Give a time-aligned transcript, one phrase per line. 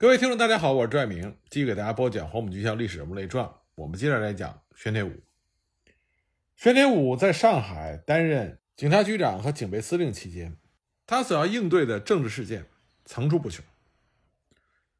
[0.00, 3.44] 各位听众，大家好，我是朱爱明，继续给大家播讲《黄埔军校历史人物列传》。
[3.74, 5.10] 我们接着来讲玄铁五。
[6.54, 10.56] 玄铁五在上海担任警察局长和警备司令期间，
[11.04, 12.66] 他所要应对的政治事件
[13.04, 13.64] 层出不穷。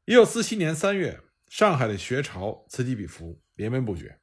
[0.03, 4.19] 一九四七年三月，上海的学潮此起彼伏，连绵不绝。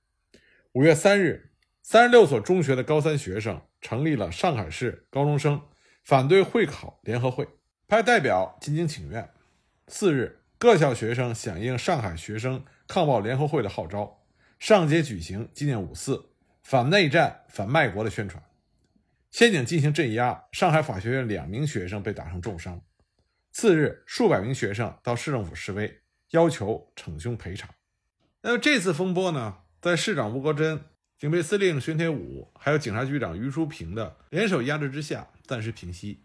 [0.73, 5.59] 五月三日，三十六所中学的高三学生成立了上海市高中生
[6.05, 7.49] 反对会考联合会，
[7.89, 9.31] 派代表进京请愿。
[9.89, 10.43] 四日。
[10.59, 14.23] 各校学生响应上海学生抗暴联合会的号召，
[14.59, 16.31] 上街举行纪念五四、
[16.63, 18.43] 反内战、反卖国的宣传。
[19.31, 22.81] 先警进行镇压，上海法学院两名学生被打成重伤。
[23.53, 26.01] 次日，数百名学生到市政府示威，
[26.31, 27.69] 要求惩凶赔偿。
[28.41, 30.81] 那么这次风波呢，在市长吴国桢、
[31.19, 36.25] 警备司令玄铁武还有警察局长于淑平的联手压制之下，暂时平息。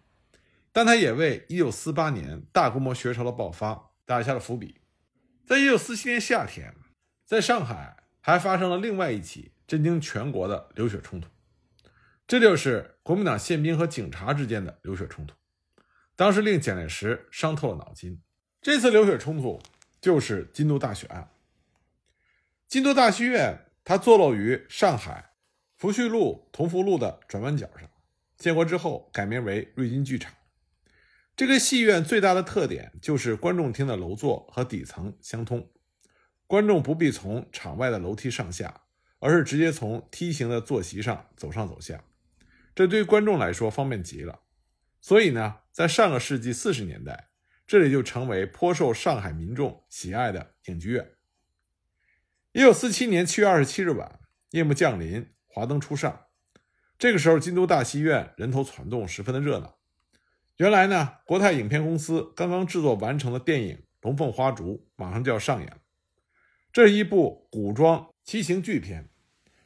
[0.71, 3.90] 但他也为1948年大规模学潮的爆发。
[4.11, 4.81] 打下了伏笔。
[5.45, 6.75] 在一九四七年夏天，
[7.25, 11.29] 在上海还发生了另外一起震惊全国的流血冲突，
[12.27, 15.33] 这就是国民党宪兵和警察之间的流血冲突。
[16.17, 18.21] 当时令蒋介石伤透了脑筋。
[18.61, 19.61] 这次流血冲突
[20.01, 21.31] 就是京都大血案。
[22.67, 25.31] 京都大戏院它坐落于上海
[25.77, 27.89] 福煦路同福路的转弯角上，
[28.37, 30.33] 建国之后改名为瑞金剧场。
[31.35, 35.71] 这个戏院最大的特点就是观众厅的楼座和底层相通，
[36.45, 38.81] 观众不必从场外的楼梯上下，
[39.19, 42.03] 而是直接从梯形的坐席上走上走下，
[42.75, 44.41] 这对于观众来说方便极了。
[44.99, 47.29] 所以呢，在上个世纪四十年代，
[47.65, 51.11] 这里就成为颇受上海民众喜爱的影剧院。
[52.51, 54.19] 一九四七年七月二十七日晚，
[54.51, 56.27] 夜幕降临，华灯初上，
[56.99, 59.80] 这个时候京都大戏院人头攒动，十分的热闹。
[60.61, 65.77] 原来呢，国泰影片公司刚刚制作完成的电影《龙凤花烛》马上就要上演了。
[66.71, 69.09] 这是一部古装奇情巨片，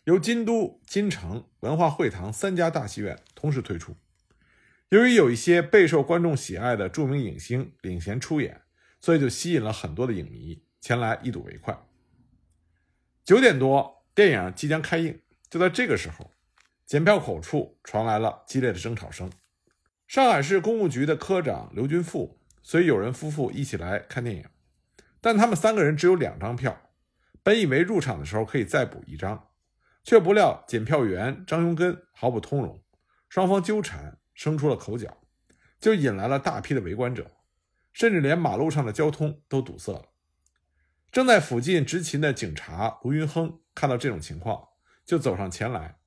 [0.05, 3.97] 由京都、金城、文化会堂三家大戏院同时推出。
[4.88, 8.62] 由于有一些备受观众喜爱的著名影星领衔出演，
[9.01, 11.77] 所以就吸引了很多的影迷前来一睹为快。
[13.25, 15.19] 九点多，电影即将开映，
[15.50, 16.31] 就在这个时候，
[16.85, 19.29] 检票口处传来了激烈的争吵声。
[20.07, 24.45] 上海市公务局的科长刘军富随友人夫妇一起来看电影，
[25.19, 26.79] 但他们三个人只有两张票，
[27.41, 29.49] 本以为入场的时候可以再补一张，
[30.03, 32.79] 却不料检票员张永根毫不通融，
[33.29, 35.17] 双方纠缠，生出了口角，
[35.79, 37.31] 就引来了大批的围观者，
[37.91, 40.05] 甚至连马路上的交通都堵塞了。
[41.11, 44.67] 正在附近执勤的警察卢云亨看到这种情况，
[45.03, 45.97] 就走上前来，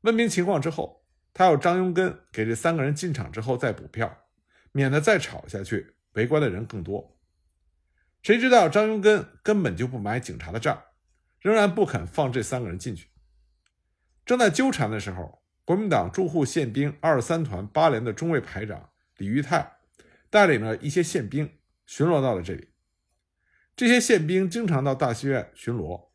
[0.00, 1.01] 问明情况之后。
[1.34, 4.24] 他要张庸根给这三个人进场之后再补票，
[4.72, 7.18] 免得再吵下去，围观的人更多。
[8.22, 10.82] 谁知道张庸根根本就不买警察的账，
[11.40, 13.08] 仍然不肯放这三个人进去。
[14.24, 19.78] 正在纠缠的时候，国民党驻沪宪兵二三团八连的中尉排长李玉泰
[20.30, 21.50] 带领了一些宪兵
[21.86, 22.68] 巡逻到了这里。
[23.74, 26.10] 这些宪兵经常到大戏院巡逻，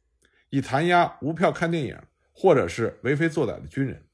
[0.50, 2.00] 以弹压无票看电影
[2.31, 4.06] 或者是为非作歹的军人。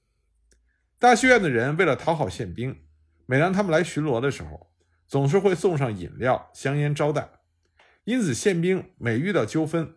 [1.03, 2.79] 大戏院的人为了讨好宪兵，
[3.25, 4.71] 每当他们来巡逻的时候，
[5.05, 7.29] 总是会送上饮料、香烟招待。
[8.05, 9.95] 因此，宪兵每遇到纠纷，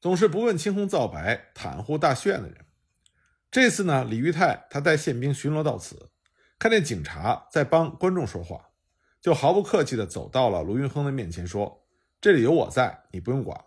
[0.00, 2.64] 总是不问青红皂白，袒护大戏院的人。
[3.50, 6.10] 这次呢，李玉泰他带宪兵巡逻到此，
[6.60, 8.68] 看见警察在帮观众说话，
[9.20, 11.88] 就毫不客气地走到了卢云亨的面前，说
[12.22, 13.64] ：“这里有我在，你不用管。”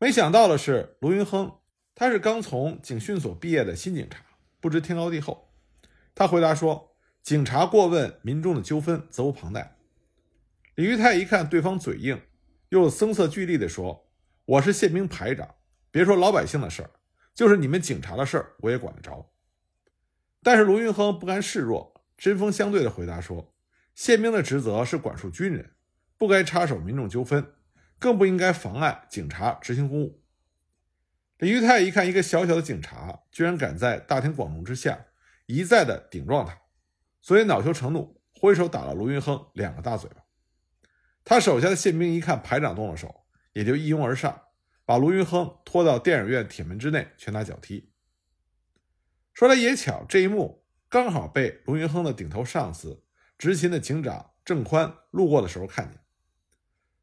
[0.00, 1.60] 没想到的是，卢云亨
[1.94, 4.25] 他是刚从警训所毕业的新警察。
[4.66, 5.54] 不知天高地厚，
[6.12, 9.76] 他回答说：“警察过问民众的纠纷，责无旁贷。”
[10.74, 12.20] 李玉泰一看对方嘴硬，
[12.70, 14.10] 又声色俱厉地说
[14.44, 15.54] ：“我是宪兵排长，
[15.92, 16.90] 别说老百姓的事儿，
[17.32, 19.30] 就是你们警察的事儿，我也管得着。”
[20.42, 23.54] 但是卢云亨不甘示弱，针锋相对地回答说
[23.94, 25.76] ：“宪兵的职责是管束军人，
[26.18, 27.52] 不该插手民众纠纷，
[28.00, 30.20] 更不应该妨碍警察执行公务。”
[31.38, 35.06] 李玉泰一看，一个小小的警察居然敢在大庭广众之下
[35.44, 36.58] 一再的顶撞他，
[37.20, 40.24] 所以恼羞成怒，挥手打了卢云亨两个大嘴巴。
[41.24, 44.44] 他手下的宪兵一看排长动了手，也就一拥而上，
[44.86, 47.92] 把卢云亨拖到电影院铁门之内，拳打脚踢。
[49.34, 53.04] 说来也巧，这一幕刚好被卢云亨的顶头上司
[53.36, 56.00] 执勤的警长郑宽路过的时候看见。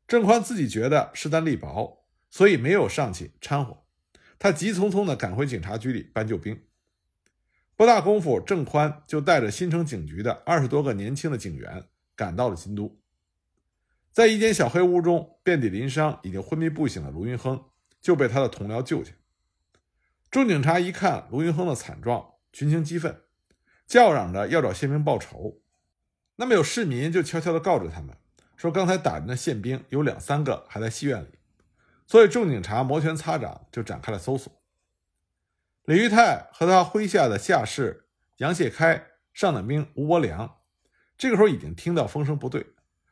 [0.07, 3.82] 郑宽自己觉得势单力薄，所以没有上去掺和。
[4.43, 6.61] 他急匆匆地赶回警察局里搬救兵，
[7.77, 12.99] 不大功夫，郑宽就带着新城警局的二十多个年轻的警员赶到了京都。
[14.11, 17.63] 在一间小黑屋中，遍体鳞伤、已经昏迷不醒的卢云亨
[18.01, 19.13] 就被他的同僚救下。
[20.29, 23.21] 众警察一看卢云亨的惨状，群情激愤，
[23.87, 25.61] 叫嚷着要找宪兵报仇。
[26.35, 28.13] 那么有市民就悄悄地告知他们，
[28.57, 31.29] 说刚才打人的宪兵有两三个还在戏院里。
[32.07, 34.51] 所以众警察摩拳擦掌，就展开了搜索。
[35.85, 40.57] 李玉泰和他麾下的下士杨谢开、上等兵吴伯良，
[41.17, 42.67] 这个时候已经听到风声不对，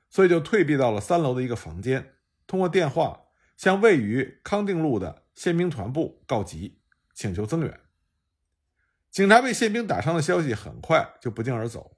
[0.09, 2.13] 所以就退避到了三楼的一个房间，
[2.45, 3.21] 通过电话
[3.57, 6.79] 向位于康定路的宪兵团部告急。
[7.13, 7.79] 请求增援。
[9.11, 11.97] 警察被宪兵打伤的消息很快就不胫而走，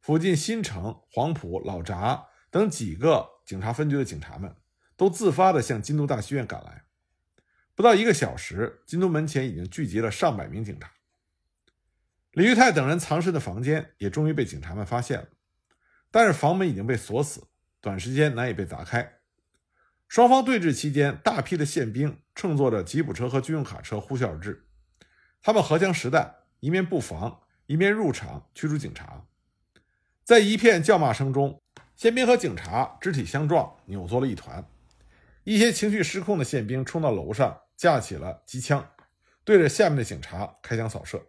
[0.00, 4.54] 附近新城、黄埔、老闸等几个警察分局的警察们
[4.96, 6.84] 都自发地向京都大戏院赶来。
[7.74, 10.92] 不到一个小时，京都门前已经聚集了上百名警察。
[12.32, 15.28] 李玉泰等人藏身的房间也终于被警察们发现了，
[16.10, 17.46] 但是房门已经被锁死，
[17.80, 19.18] 短时间难以被砸开。
[20.08, 24.66] 双方对峙期间，大批的宪兵乘坐着吉普车和军用卡车呼啸而至，
[25.42, 29.24] 他们荷枪实弹，一面布防，一面入场驱逐警察。
[30.22, 31.60] 在一片叫骂声中，
[31.96, 34.64] 宪兵和警察肢体相撞，扭作了一团。
[35.44, 38.90] 一些情绪失控的宪兵冲到楼上，架起了机枪，
[39.44, 41.26] 对着下面的警察开枪扫射。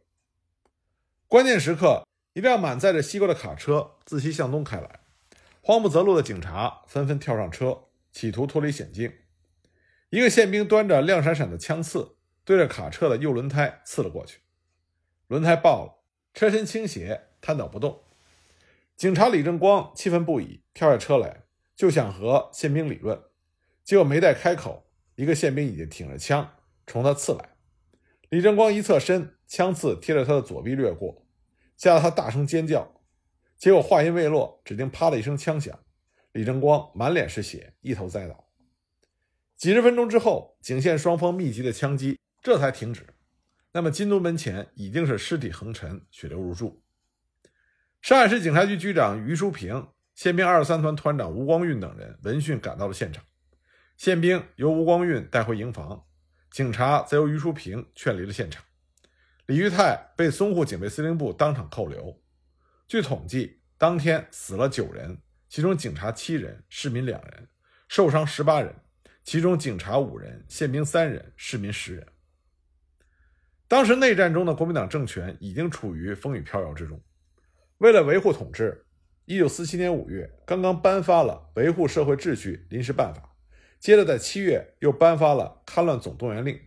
[1.28, 5.02] 关键时刻，一辆满载着西瓜的卡车自西向东开来，
[5.62, 7.84] 慌不择路的警察纷纷跳上车。
[8.16, 9.12] 企图脱离险境，
[10.10, 12.16] 一个宪兵端着亮闪闪的枪刺，
[12.46, 14.40] 对着卡车的右轮胎刺了过去，
[15.28, 16.02] 轮胎爆了，
[16.34, 18.04] 车身倾斜，瘫倒不动。
[18.96, 21.44] 警察李正光气愤不已，跳下车来
[21.76, 23.22] 就想和宪兵理论，
[23.86, 26.56] 结果没待开口，一个宪兵已经挺着枪
[26.88, 27.52] 冲他刺来。
[28.30, 31.24] 李正光一侧身，枪刺贴着他的左臂掠过，
[31.78, 33.00] 吓得他大声尖叫。
[33.58, 35.80] 结果话音未落，只听啪的一声枪响。
[36.32, 38.50] 李正光满脸是血，一头栽倒。
[39.56, 43.06] 几十分钟之后，警线双方密集的枪击这才停止。
[43.72, 46.82] 那么，金都门前已经是尸体横陈，血流如注。
[48.02, 53.24] 上海市警察局局长于淑平、宪兵二十三团团长吴光运等人闻讯赶到了现场。
[53.98, 56.06] 宪兵由吴光运带回营房，
[56.52, 58.64] 警察则由于淑平劝离了现场。
[59.46, 62.22] 李玉泰被淞沪警备司令部当场扣留。
[62.88, 65.22] 据统计，当天死了九人。
[65.48, 67.48] 其中警察七人，市民两人，
[67.88, 68.76] 受伤十八人，
[69.24, 72.06] 其中警察五人，宪兵三人，市民十人。
[73.68, 77.02] 当时内战中的国民党政权已经处于风雨飘摇之中，
[77.78, 78.86] 为了维护统治，
[79.26, 83.35] 一九四七年五月刚刚颁发了维护社会秩序临时办法，
[83.80, 86.60] 接着在七月又颁发了戡乱总动员令，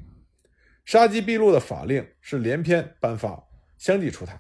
[0.84, 4.38] 杀鸡毙鹿的法令是连篇颁发，相继出台，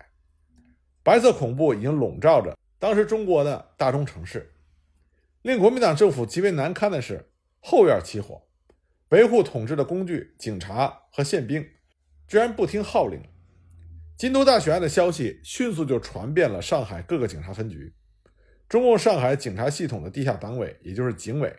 [1.02, 2.56] 白色恐怖已经笼罩着。
[2.78, 4.52] 当时中国的大中城市，
[5.42, 7.30] 令国民党政府极为难堪的是，
[7.60, 8.46] 后院起火，
[9.08, 11.68] 维护统治的工具警察和宪兵
[12.28, 13.20] 居然不听号令。
[14.16, 17.94] 金都大血案的消息迅速就传遍了上海各个警察分局。
[18.68, 21.54] 中共上海警察系统的地下党委，也就是警委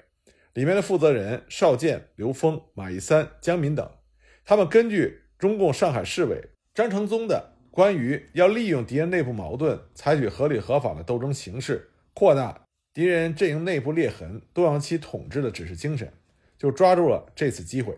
[0.54, 3.90] 里面的负责人邵建、刘峰、马一三、江敏等，
[4.44, 7.56] 他们根据中共上海市委张承宗的。
[7.72, 16.12] 关于要利用敌人内部矛盾，采取合理合法的斗争形式，扩大敌人阵营内部裂痕，动摇其统治的指示精神，
[16.57, 17.98] 就抓住了这次机会，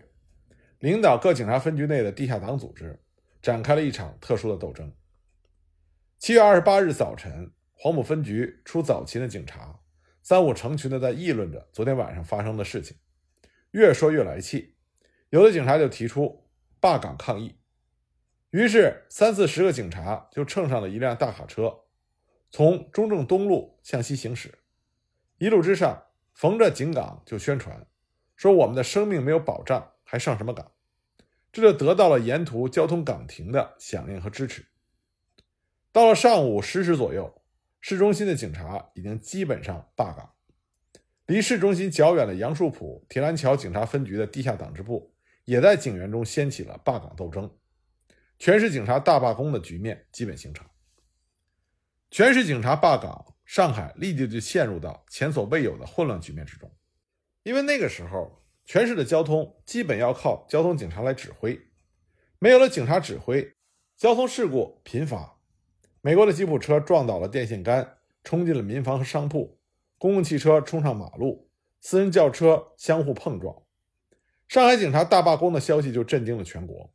[0.78, 3.00] 领导各警察分局内的地下党组织，
[3.40, 4.92] 展开了一场特殊的斗争。
[6.18, 9.80] 七月二十八日早晨，黄埔分局出早勤的警察，
[10.22, 12.96] 三五成群的在议论着昨天晚上发生的事情，
[13.72, 14.76] 越说越来气，
[15.30, 16.48] 有的警察就提出
[16.78, 17.58] 罢岗抗议。
[18.50, 21.80] 于是，三四十个警察就乘上了一辆大卡车，
[22.50, 24.58] 从中正东路向西行驶。
[25.38, 27.86] 一路之上，逢着警岗就宣传，
[28.36, 30.70] 说我们的生命没有保障，还上什么岗？
[31.50, 34.66] 这就得到了沿途交通岗亭的响应和支持。
[35.90, 37.41] 到了上午十时左右，
[37.82, 40.32] 市中心的警察已经基本上罢岗。
[41.26, 45.12] 离市中心较远的杨树浦、铁栏桥警察分局的地下党支部，
[45.44, 47.58] 也在警员中掀起了罢岗斗争。
[48.38, 50.64] 全市警察大罢工的局面基本形成。
[52.08, 56.70] 全市警察罢岗，上海立即就陷入到前所未有的混乱局面之中。
[57.42, 61.60] 因为那个时候，全市的交通基本要靠交通警察来指挥，
[62.38, 63.56] 没有了警察指挥，
[63.96, 65.40] 交通事故频发。
[66.04, 69.56] 美国的吉普车撞倒了电线杆，冲进了民房和商铺；
[69.98, 71.48] 公共汽车冲上马路，
[71.80, 73.62] 私人轿车相互碰撞。
[74.48, 76.92] 上海警察大罢工的消息就震惊了全国。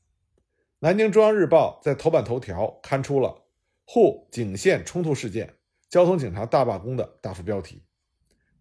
[0.79, 3.45] 南京中央日报在头版头条刊出了
[3.87, 5.55] “沪警线冲突事件，
[5.87, 7.83] 交通警察大罢工”的大幅标题，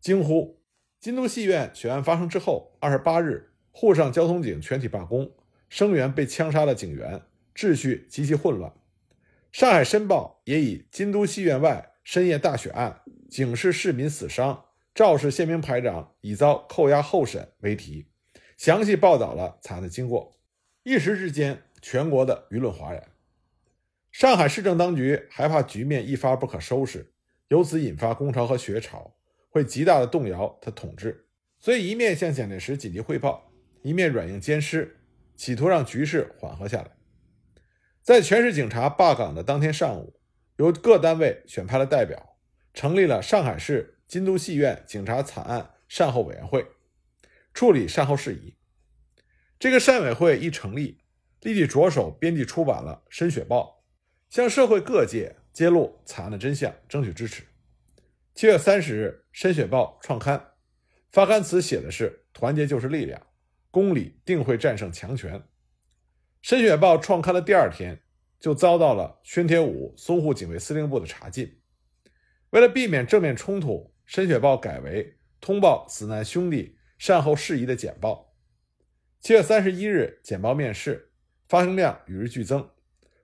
[0.00, 0.62] 惊呼
[1.00, 5.28] ：“京都戏院血案发生之后，二十八日，沪上交通警全体罢工，
[5.68, 7.20] 声援被枪杀的警员，
[7.52, 8.72] 秩序极其混乱。
[9.56, 18.06] 上海申报也以京都戏院外深夜大血案，警示市民死伤，肇事宪兵排长已遭扣押候审为题，
[18.58, 20.38] 详细报道了惨案的经过。
[20.82, 23.02] 一时之间，全国的舆论哗然。
[24.12, 27.14] 上海市政当局害怕局面一发不可收拾，
[27.48, 29.16] 由此引发工潮和学潮，
[29.48, 34.98] 会极大的动摇他统治，所以一面向蒋介石紧急汇报，一面软硬兼施，
[35.34, 36.95] 企图让局势缓和下来。
[38.06, 40.20] 在全市警察罢岗的当天上午，
[40.58, 42.36] 由各单位选派了代表，
[42.72, 46.64] 成立了上海市金都戏院警察惨案善后委员会，
[47.52, 48.56] 处理善后事宜。
[49.58, 51.00] 这个善委会一成立，
[51.40, 53.82] 立即着手编辑出版了《深雪报》。
[54.32, 57.42] 向社会各界揭露惨案的真相，争取支持。
[58.36, 60.52] 七月三十日，《深雪报》创刊，
[61.10, 63.20] 发刊词写的是“团结就是力量，
[63.72, 65.34] 公理定会战胜强权”。
[66.48, 68.00] 《深雪报》创刊的第二天，
[68.38, 71.60] 就遭到了宣铁武淞沪警卫司令部的查禁。
[72.50, 78.32] 为了避免正面冲突，《深雪报》改为通报死难兄弟善后事宜的简报。
[79.18, 81.10] 七月三十一日，简报面世，
[81.48, 82.70] 发行量与日俱增。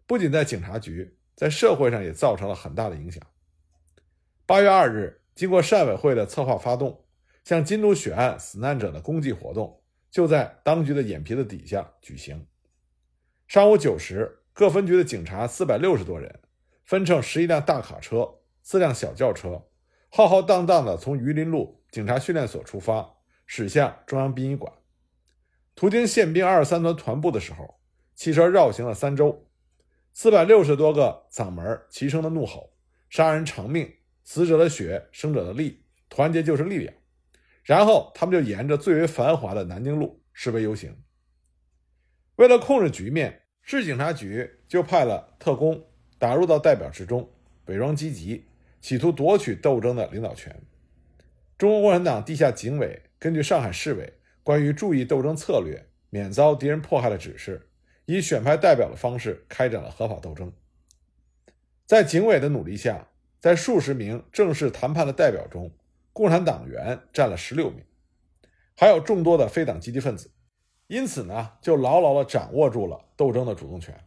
[0.05, 3.23] 不仅在警察局，在社会上也造成了很大的影响。
[4.47, 7.05] 八月二日，经过善委会的策划发动，
[7.45, 12.45] 向京都血案死难者的公祭活动就在当局的眼皮子底下举行。
[13.52, 16.40] 上午九时，各分局的警察四百六十多人，
[16.87, 19.68] 分乘十一辆大卡车、四辆小轿车，
[20.09, 24.73] 浩浩荡荡地从榆林路警察训练所出发，驶向中央殡仪馆。
[25.75, 27.78] 途经宪兵二十三团团部的时候，
[28.14, 29.47] 汽车绕行了三周。
[30.14, 32.73] 四百六十多个嗓门齐声的怒吼
[33.11, 36.94] ：“杀人偿命，死者的血，生者的力，团结就是力量。”
[37.64, 40.97] 然后他们就沿着最为繁华的南京路示威游行。
[42.37, 45.83] 为了控制局面，市警察局就派了特工
[46.19, 47.31] 打入到代表之中，
[47.66, 48.45] 伪装积极，
[48.81, 50.54] 企图夺取斗争的领导权。
[51.57, 57.69] 中国共产党地下警委根据上海市委关于注意斗争策略、免遭敌人迫害的指示。
[58.04, 60.52] 以选派代表的方式开展了合法斗争。
[61.87, 63.07] 在警委的努力下，
[63.38, 65.71] 在数十名正式谈判的代表中，
[66.12, 67.85] 共产党员占了十六名，
[68.76, 70.33] 还有众多的非党积极分子，
[70.92, 73.99] 因此呢，就牢牢地掌握住了斗争的主动权。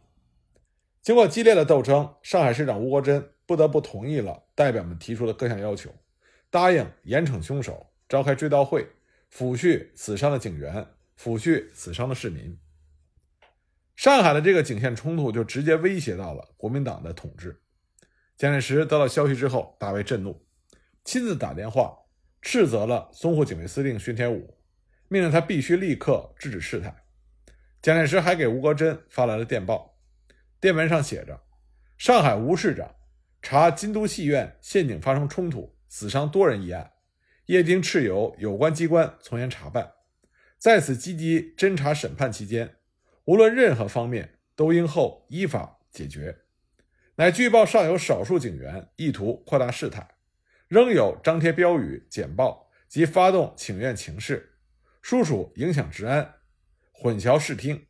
[1.02, 5.90] 经过激烈的斗争，上海市长吴国桢不得不同意了代表们提出的各项要求，
[6.48, 8.86] 答应严惩凶手，召开追悼会，
[9.34, 10.86] 抚恤死伤的警员，
[11.20, 12.56] 抚恤死伤的市民。
[13.96, 17.60] 上海的这个警线冲突就直接威胁到了国民党的统治。
[18.36, 20.40] 蒋介石得到消息之后大为震怒，
[21.02, 21.98] 亲自打电话
[22.40, 24.55] 斥责了淞沪警卫司令徐天武，
[25.08, 26.94] 命令他必须立刻制止事态。
[27.82, 29.98] 蒋介石还给吴国桢发来了电报，
[30.60, 31.42] 电文上写着
[31.96, 32.96] ：“上海吴市长
[33.40, 36.92] 查京都戏院陷阱发生冲突，死伤多人一案，
[37.46, 39.92] 叶丁敕由有关机关从严查办，
[40.58, 42.76] 在此积极侦查审判期间。”
[43.26, 46.38] 无论任何方面，都应后依法解决。
[47.16, 50.08] 乃据报尚有少数警员意图扩大事态，
[50.68, 54.55] 仍有张贴标语、简报及发动请愿情事，
[55.08, 56.34] 殊属影响治安，
[56.90, 57.86] 混淆视听。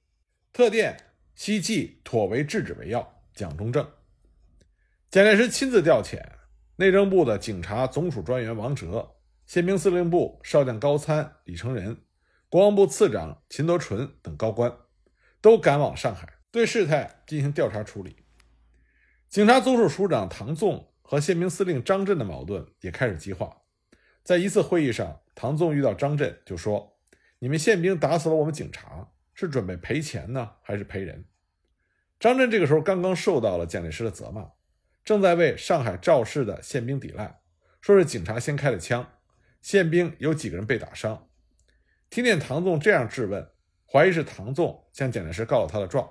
[0.52, 3.23] 特电希冀妥为制止为要。
[3.32, 3.90] 蒋中正。
[5.11, 6.23] 蒋介石亲自调遣
[6.76, 9.14] 内政部的警察总署专员王哲、
[9.46, 12.02] 宪兵司令部少将高参李成仁、
[12.50, 14.70] 国防部次长秦德纯等高官。
[15.40, 18.26] 都赶往上海，对事态进行调查处理。
[19.30, 23.62] 警察总署署长唐纵和宪兵司令张震的矛盾也开始激化。
[24.23, 26.92] 在一次会议上，唐纵遇到张震，就说
[27.38, 31.25] ：“你们宪兵打死了我们警察，是准备赔钱呢，还是赔人？”
[32.19, 34.52] 张震这个时候刚刚受到了蒋介石的责骂，
[35.05, 37.40] 正在为上海肇事的宪兵抵赖，
[37.81, 39.12] 说是警察先开的枪，
[39.61, 41.28] 宪兵有几个人被打伤。
[42.09, 43.50] 听见唐纵这样质问。
[43.88, 46.11] 怀疑是唐纵向蒋介石告了他的状，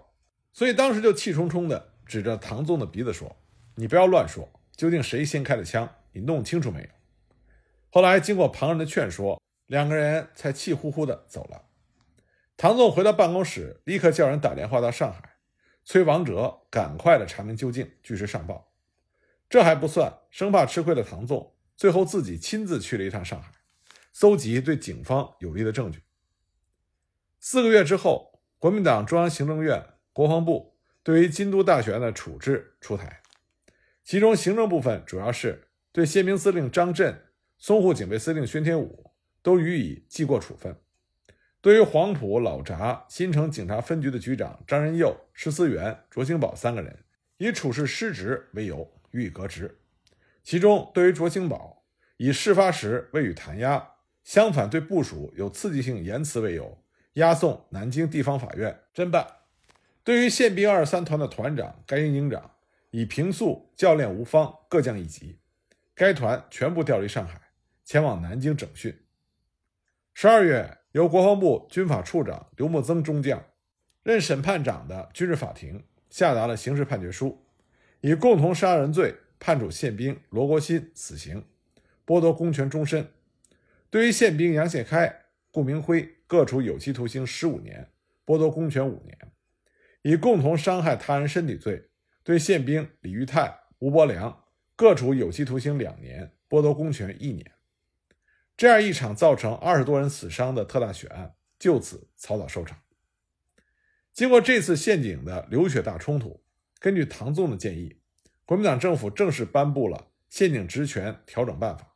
[0.53, 3.36] 所以当时就气冲冲地指着唐纵的鼻子说
[3.75, 5.88] ：“你不要乱说，究竟谁先开的枪？
[6.13, 6.88] 你弄清楚没有？”
[7.91, 11.63] 后来经过旁人的劝说，两个人才气呼呼地走了。
[12.57, 15.38] 唐纵回到办公室，立刻叫人打电话到上海，
[15.84, 18.72] 催王哲赶快的查明究竟，据实上报。
[19.50, 23.51] 这还不算，生怕吃亏的唐纵，最后自己亲自去了一趟上海，
[24.13, 26.01] 搜集对警方有利的证据。
[27.39, 33.22] 四个月之后，国民党中央行政院、国防部对于京都大学案的处置出台，
[34.03, 37.25] 其中行政部分主要是对宪兵司令张震、
[37.62, 39.12] 淞沪警备司令宣天武、
[39.45, 40.75] 都予以记过处分。
[41.61, 46.97] 对于黄埔、老闸、新城警察分局的局长张仁佑、施思源、卓兴宝三个人，
[47.37, 49.79] 以处事失职为由予以革职。
[50.43, 51.83] 其中，对于卓兴宝，
[52.17, 53.91] 以事发时未予弹压，
[54.23, 56.83] 相反对部署有刺激性言辞为由，
[57.13, 59.27] 押送南京地方法院侦办。
[60.03, 62.49] 对于宪兵二三团的团长该营营长，
[62.89, 65.37] 以平素、教练无方各降一级，
[65.93, 67.39] 该团全部调离上海，
[67.83, 69.04] 前往南京整训。
[70.17, 70.77] 十二月。
[70.93, 73.43] 由国防部军法处长刘默增中将
[74.01, 77.45] 任审判长的军事法庭下达了刑事判决书，
[78.00, 81.43] 以共同杀人罪判处宪兵罗国新死刑，
[82.05, 83.03] 剥夺公权终身；
[83.89, 85.13] 对于宪兵杨宪开、
[85.51, 87.89] 顾明辉各处有期徒刑十五年，
[88.25, 89.17] 剥夺公权五年；
[90.01, 91.89] 以共同伤害他人身体罪
[92.24, 94.45] 对宪兵李玉泰、吴伯良
[94.77, 97.54] 各处有期徒刑两年，剥夺公权一年。
[98.57, 102.79] 这样一场造成二十多人死伤的特大血案就此草草收场。
[104.13, 106.41] 经过这次陷阱的流血大冲突，
[106.79, 108.00] 根据唐纵的建议，
[108.45, 111.95] 国民党政府正式颁布了陷阱职权调整办法，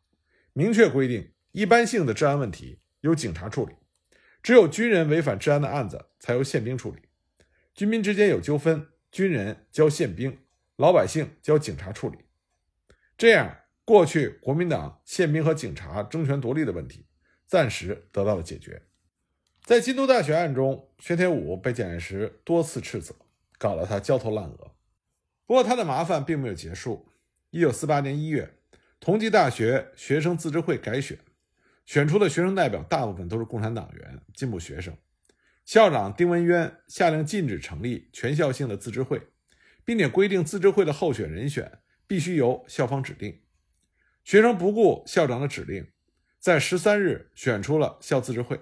[0.52, 3.76] 明确规定一般性的治安问题由警察处理，
[4.44, 7.04] 只有军人违反治安的案子才由宪兵处理。
[7.74, 10.38] 军民之间有纠纷，军人交宪兵，
[10.76, 12.18] 老百姓交警察处理。
[13.18, 13.56] 这样。
[13.90, 17.08] 过去国民党宪兵和警察争权夺利的问题
[17.48, 18.84] 暂时得到了解决。
[19.64, 23.16] 在京都大学案中，宣铁武被蒋介石多次斥责，
[23.58, 24.76] 搞得他焦头烂额。
[25.48, 27.10] 不过他的麻烦并没有结束。
[27.50, 28.54] 一九四八年一月，
[29.00, 31.18] 同济大学学生自治会改选，
[31.88, 34.96] 选出的学生代表大部分都是共产党员、进步学生。
[35.66, 39.20] 校长丁文渊下令禁止成立全校性的自治会，
[39.84, 43.42] 并且规定自治会的候选人选必须由校方指定。
[44.30, 45.88] 学生不顾校长的指令，
[46.38, 48.62] 在十三日选出了校自治会，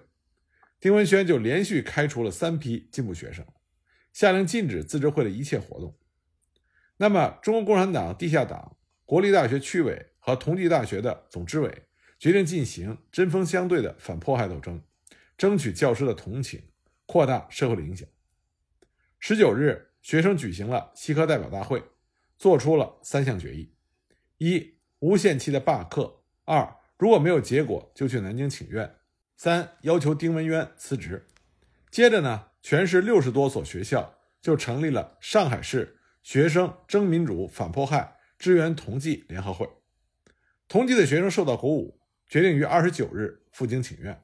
[0.80, 3.46] 丁文轩就连续开除了三批进步学生，
[4.14, 6.00] 下令禁止自治会的一切活动。
[6.96, 11.84] 那么，中国共产党地下党国立大学区委和同济大学的总支委
[12.18, 14.82] 决定进行针锋相对的反迫害斗争，
[15.38, 16.64] 争取教师的同情，
[17.06, 18.08] 扩大社会的影响。
[19.20, 21.84] 十九日，学生举行了西科代表大会，
[22.38, 23.74] 做出了三项决议：
[24.38, 24.77] 一。
[25.00, 26.22] 无限期的罢课。
[26.46, 28.96] 二，如果没有结果，就去南京请愿。
[29.36, 31.28] 三，要求丁文渊辞职。
[31.92, 39.70] 接着呢，全市六十多所学校就成立了上海市学生争民主、反迫害、支援同济联合会。
[40.68, 44.22] 同济的学生受到鼓舞，决定于二十九日赴京请愿。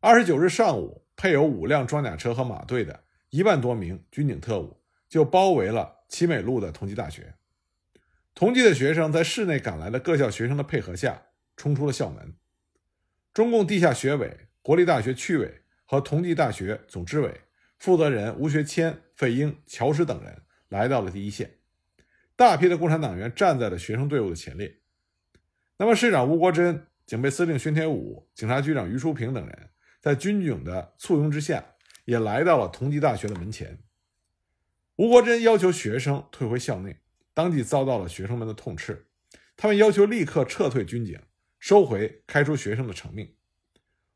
[0.00, 7.34] 二十九日上午，配有五辆装甲车和马队的一万多名军警特务就包围了齐美路的同济大学。
[8.34, 11.22] 同济的学生在市内赶来的各校学生的配合下，
[11.56, 12.34] 冲出了校门。
[13.32, 17.42] 中共地下学委、国立大学区委和同济大学总支委
[17.78, 21.58] 负责人吴学谦、费英、乔石等人来到了第一线，
[22.34, 24.80] 大批的共产党员站在了学生队伍的前列。
[25.76, 31.64] 那么，市长吴国桢、警备司令宣铁武、警察局长于淑平等人，在军警的簇拥之下，
[32.06, 33.78] 也来到了同济大学的门前。
[34.96, 37.01] 吴国桢要求学生退回校内。
[37.34, 39.06] 当即遭到了学生们的痛斥，
[39.56, 41.20] 他们要求立刻撤退军警，
[41.58, 43.34] 收回开除学生的成命。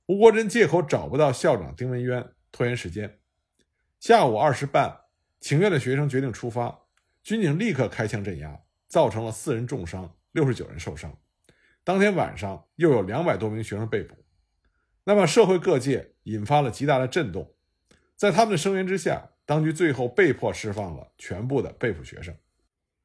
[0.06, 3.18] 吴国桢借口找不到校长丁文渊，拖延时间。
[3.98, 5.00] 下午二时半，
[5.40, 6.82] 请愿的学生决定出发，
[7.22, 11.18] 军警立刻开枪镇压，造成了四人重伤，六十九人受伤。
[11.82, 14.14] 当天晚上又有两百多名学生被捕。
[15.04, 17.54] 那么社会各界引发了极大的震动，
[18.16, 22.36] 在他们的声援之下，当局最后被迫释放了全部的被捕学生。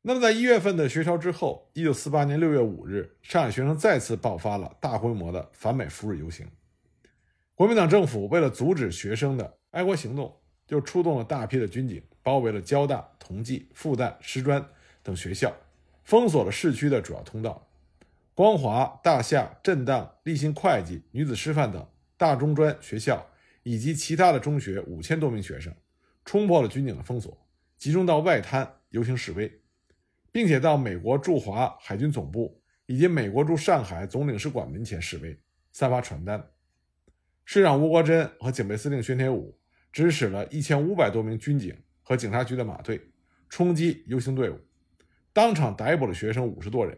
[0.04, 6.48] 那么，在一月份的学潮之后，一九四八年六月五日，上海学生再次爆发了大规模的反美赴日游行。
[7.54, 10.36] 国民党政府为了阻止学生的爱国行动，
[10.66, 14.66] 就出动了大批的军警，包围了交大、同济、复旦、师专
[15.04, 15.56] 等学校，
[16.04, 17.68] 封锁了市区的主要通道。
[18.34, 21.88] 光华、大夏、震荡、立信会计、女子师范等
[22.18, 23.30] 大中专学校
[23.62, 25.72] 以及其他的中学五千多名学生，
[26.26, 27.38] 冲破了军警的封锁，
[27.78, 29.61] 集中到外滩游行示威。
[30.32, 35.38] 并且到美国驻华海军总部以及美国驻上海总领事馆门前示威，
[35.72, 36.44] 散发传单。
[37.46, 39.58] 市长吴国桢和警备司令宣铁武
[39.91, 43.02] 指使了一千五百多名军警和警察局的马队
[43.50, 44.58] 冲击游行队伍，
[45.34, 46.98] 当场逮捕了学生五十多人。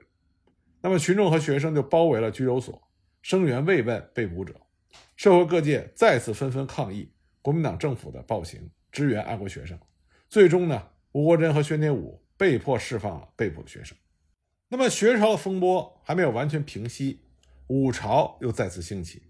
[0.81, 2.79] 那么群众和学生就包围了拘留所，
[3.21, 4.53] 声援慰问被捕者。
[5.15, 9.79] 社会各界再次纷纷抗议国民党政府的暴行，支援爱国学生。
[10.29, 12.22] 最终呢，吴国桢和宣铁武。
[12.43, 13.97] 被迫释放了被捕的学生。
[14.67, 17.21] 那么学潮的风波还没有完全平息，
[17.67, 19.23] 五潮又再次兴起。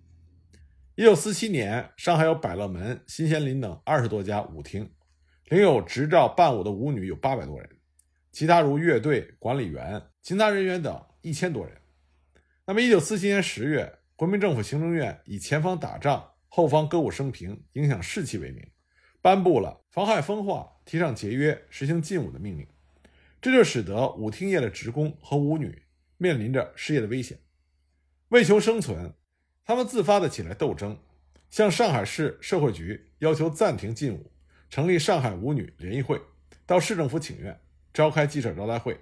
[0.96, 4.92] 一九四七年，上海有百乐门、新仙林等二十多家舞厅，
[5.50, 7.70] 领有执照伴舞的舞女有八百多人，
[8.32, 11.78] 其他如乐队、管理员、其他人员等一千多人。
[12.66, 18.68] 那么，一九四七年十月，国民政府行政院以前方打仗、后方歌舞升平、影响士气为名，
[19.22, 22.68] 颁布了妨害风化、提倡节约、实行禁舞的命令。
[23.44, 25.84] 这就使得舞厅业的职工和舞女
[26.16, 27.38] 面临着失业的危险。
[28.30, 29.14] 为求生存，
[29.66, 30.98] 他们自发的起来斗争，
[31.50, 34.32] 向上海市社会局要求暂停禁舞，
[34.70, 36.22] 成立上海舞女联谊会，
[36.66, 37.60] 到市政府请愿，
[37.94, 38.98] 召开记者招待会。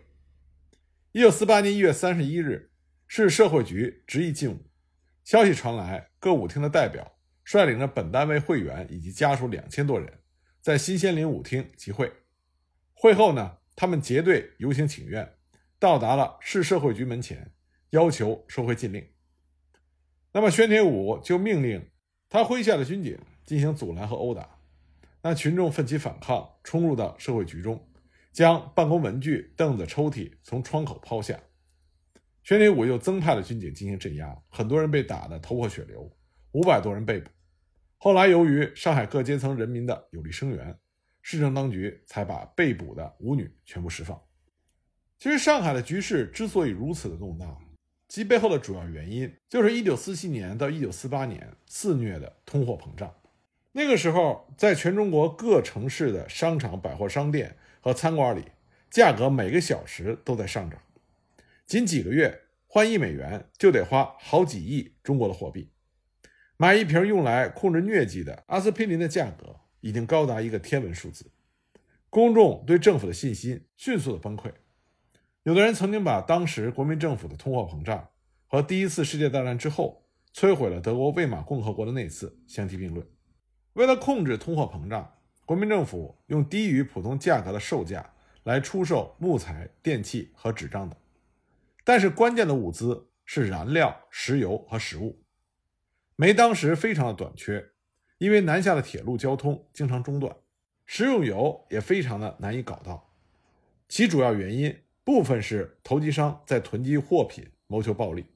[1.11, 2.71] 一九四八年一月三十一日，
[3.07, 4.57] 市社会局执意禁舞，
[5.23, 10.11] 消息传来，各舞厅的代表率领着本单位会员以及家属两千多人，
[10.61, 12.11] 在新仙林舞厅集会。
[12.93, 15.33] 会后呢，他们结队游行请愿，
[15.79, 17.51] 到达了市社会局门前，
[17.91, 19.05] 要求收回禁令。
[20.33, 21.89] 那么，宣铁武就命令
[22.29, 24.57] 他麾下的军警进行阻拦和殴打。
[25.23, 27.87] 那群众奋起反抗，冲入到社会局中，
[28.31, 31.39] 将办公文具、凳子、抽屉从窗口抛下。
[32.43, 36.11] 宣铁武又增派了军警进行镇压，很多人被打得头破血流，
[36.53, 37.29] 五百多人被捕。
[37.97, 40.75] 后来，由于上海各阶层人民的有力声援，
[41.21, 44.21] 市政当局才把被捕的舞女全部释放。
[45.17, 47.57] 其实，上海的局势之所以如此的动荡。
[48.07, 53.15] 其背后的主要原因就是1947年到1948年肆虐的通货膨胀。
[53.71, 58.43] 那个时候，在全中国各城市的商场、百货商店和餐馆里，
[58.89, 60.81] 价格每个小时都在上涨。
[61.65, 65.69] 仅几个月，换一美元就得花好几亿中国的货币。
[66.57, 69.50] 买一瓶用来控制疟疾的阿司匹林的价格
[69.81, 71.29] 已经高达一个天文数字。
[72.09, 74.51] 公众对政府的信心迅速的崩溃。
[75.43, 78.09] 有的人曾经把当时国民政府的通货膨胀
[78.47, 83.05] 和第一次世界大战之后摧毁了德国魏玛共和国的那次相提并论。
[83.73, 85.13] 为了控制通货膨胀，
[85.45, 88.13] 国民政府用低于普通价格的售价
[88.43, 90.99] 来出售木材、电器和纸张等。
[91.83, 95.23] 但是关键的物资是燃料、石油和食物。
[96.15, 97.71] 煤当时非常的短缺，
[98.21, 100.35] 因为南下的铁路交通经常中断，
[100.85, 103.09] 食用油也非常的难以搞到。
[103.89, 104.77] 其主要原因。
[105.03, 108.27] 部分是投机商在囤积货品，谋求暴利。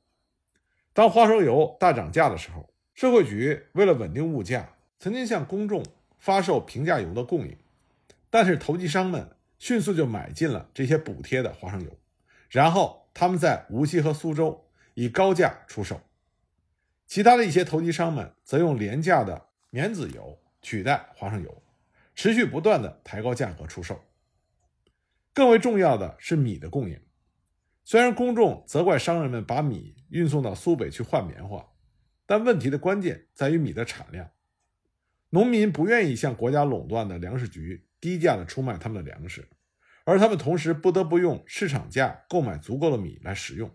[0.93, 5.85] 当花生油大涨价的时候，社会局为了稳定物价，曾经向公众
[6.17, 7.55] 发售平价油的供应，
[8.31, 11.95] 但是投机商们迅速就买进了这些补贴的花生油，
[12.49, 16.01] 然后他们在无锡和苏州以高价出售，
[17.05, 21.61] 其他的一些投机商们则用廉价的棉籽油取代花生油，
[22.15, 24.05] 持续不断的抬高价格出售。
[25.33, 26.97] 更为重要的是米的供应。
[27.83, 31.73] 虽然公众责怪商人们把米运送到苏北去换棉花，
[32.25, 34.31] 但问题的关键在于米的产量。
[35.31, 39.49] 农民不愿意向国家垄断的粮食局低价的出卖他们的粮食，
[40.05, 43.69] 而他们同时不得不用市场价购买足够的米来食用，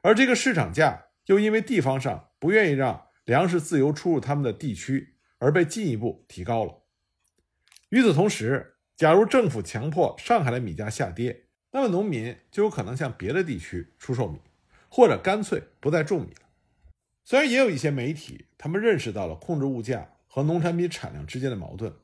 [0.00, 5.13] 而这个市场价又因为地方上不愿意让粮食自由出入他们的地区，
[5.44, 6.84] 而被进一步提高了。
[7.90, 14.40] 与此同时，假如政府强迫上海的米价下跌，那么农民就有可能向别的地区出售米，
[14.88, 16.48] 或者干脆不再种米了。
[17.24, 21.94] 虽然也有一些媒体，他们认识到了控制物价和农产品产量之间的矛盾，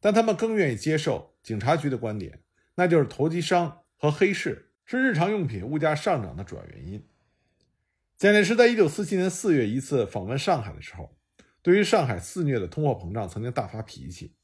[0.00, 2.40] 但他们更愿意接受警察局的观点，
[2.74, 7.06] 那就是投机商和黑市是日常用品物价上涨的主要原因。
[8.18, 11.16] 蒋介石在一九四七年四月一次访问上海的时候，
[11.62, 14.34] 对于上海肆虐的通货膨胀曾经大发脾气。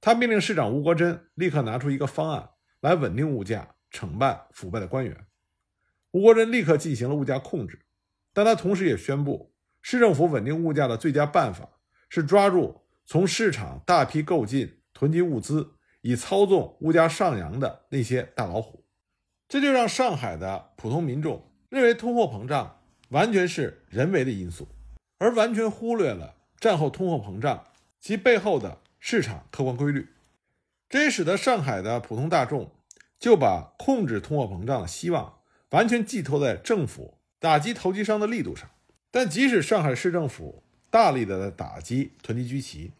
[0.00, 5.26] 他命令市长吴国桢立刻拿出一个方案来稳定物价、惩办腐败的官员。
[6.10, 7.78] 吴国桢立刻进行了物价控制，
[8.32, 11.68] 但他同时也宣布，市政府稳定物价的最佳办法
[12.08, 18.84] 是抓住从市场大批购进、囤积物资以操纵物价上扬的那些大老虎。
[19.48, 24.68] 这就让上海的普通民众认为通货膨胀完全是人为的因素，
[25.18, 27.66] 而完全忽略了战后通货膨胀
[28.00, 28.78] 其背后的。
[29.04, 30.10] 市场客观规律，
[30.88, 32.70] 这也使得上海的普通大众
[33.18, 38.70] 就把控制通货膨胀的希望完全寄托在政府打击投机商的力度上。
[39.10, 42.92] 但即使上海市政府大力的打击囤积居奇，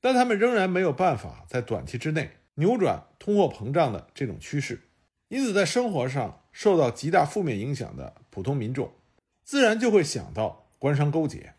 [0.00, 4.82] 但他们仍然没有办法在短期之内扭转通货膨胀的这种趋势。
[5.26, 8.92] 因此，在生活上受到极大负面影响的普通民众，
[9.42, 11.54] 自然就会想到官商勾结，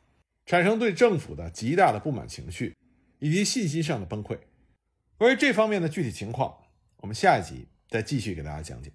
[0.50, 2.74] 产生对政府的极大的不满情绪。
[3.22, 4.40] 以及信心上的崩溃。
[5.18, 6.58] 关于这方面的具体情况，
[7.02, 8.90] 我们下一集再继续给大家讲解。